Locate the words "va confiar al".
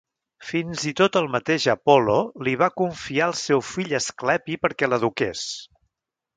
2.63-3.37